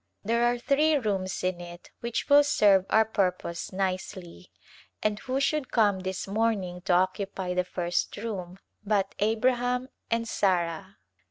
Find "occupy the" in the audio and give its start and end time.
6.93-7.63